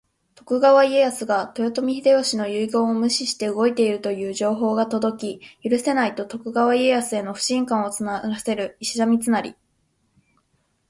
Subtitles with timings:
[0.33, 9.55] 徳川家康が豊臣秀吉の遺言を無視して動いているという情報が届き、「許せない！」と徳川家康への不信感を募らせる石田三成。